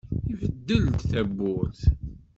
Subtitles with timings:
[0.31, 1.81] Ibeddel-d tawwurt.